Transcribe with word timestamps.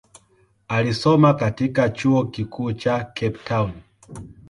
Alisoma 0.67 1.33
katika 1.33 1.89
chuo 1.89 2.25
kikuu 2.25 2.73
cha 2.73 2.97
Cape 3.03 3.39
Town. 3.47 3.71